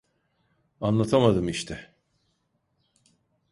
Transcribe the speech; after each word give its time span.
Anlatamadım 0.81 1.49
işte… 1.49 1.95